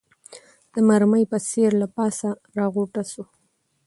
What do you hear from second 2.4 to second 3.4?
راغوټه سو